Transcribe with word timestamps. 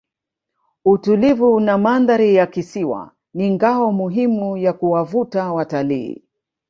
utulivu 0.85 1.59
na 1.59 1.77
mandhari 1.77 2.35
ya 2.35 2.47
kisiwa 2.47 3.11
ni 3.33 3.49
ngao 3.51 3.91
muhimu 3.91 4.57
ya 4.57 4.73
kuwavuta 4.73 5.53
watalii 5.53 6.23